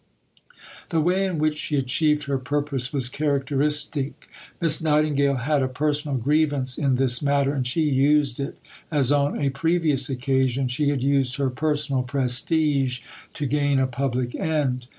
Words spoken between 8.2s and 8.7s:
it,